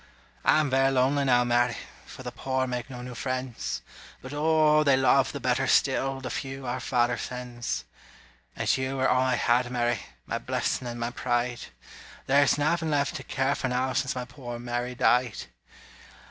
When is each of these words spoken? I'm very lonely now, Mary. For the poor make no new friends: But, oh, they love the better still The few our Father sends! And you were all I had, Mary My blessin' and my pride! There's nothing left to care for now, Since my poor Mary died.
I'm 0.43 0.71
very 0.71 0.89
lonely 0.91 1.25
now, 1.25 1.43
Mary. 1.43 1.77
For 2.07 2.23
the 2.23 2.31
poor 2.31 2.65
make 2.65 2.89
no 2.89 3.03
new 3.03 3.13
friends: 3.13 3.83
But, 4.23 4.33
oh, 4.33 4.83
they 4.83 4.97
love 4.97 5.31
the 5.31 5.39
better 5.39 5.67
still 5.67 6.21
The 6.21 6.31
few 6.31 6.65
our 6.65 6.79
Father 6.79 7.17
sends! 7.19 7.85
And 8.55 8.75
you 8.77 8.97
were 8.97 9.07
all 9.07 9.21
I 9.21 9.35
had, 9.35 9.69
Mary 9.69 9.99
My 10.25 10.39
blessin' 10.39 10.87
and 10.87 10.99
my 10.99 11.11
pride! 11.11 11.65
There's 12.25 12.57
nothing 12.57 12.89
left 12.89 13.13
to 13.17 13.23
care 13.23 13.53
for 13.53 13.67
now, 13.67 13.93
Since 13.93 14.15
my 14.15 14.25
poor 14.25 14.57
Mary 14.57 14.95
died. 14.95 15.43